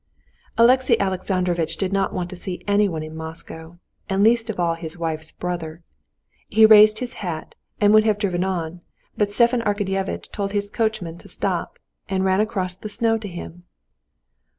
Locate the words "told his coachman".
10.31-11.19